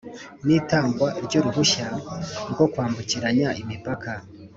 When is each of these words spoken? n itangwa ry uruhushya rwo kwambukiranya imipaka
n 0.45 0.47
itangwa 0.59 1.07
ry 1.25 1.33
uruhushya 1.39 1.85
rwo 2.51 2.65
kwambukiranya 2.71 3.49
imipaka 3.61 4.11